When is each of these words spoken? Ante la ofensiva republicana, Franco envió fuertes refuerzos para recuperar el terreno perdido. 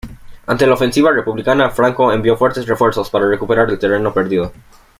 Ante 0.47 0.65
la 0.65 0.73
ofensiva 0.73 1.11
republicana, 1.11 1.69
Franco 1.69 2.11
envió 2.11 2.35
fuertes 2.35 2.65
refuerzos 2.65 3.11
para 3.11 3.27
recuperar 3.29 3.69
el 3.69 3.77
terreno 3.77 4.11
perdido. 4.11 4.51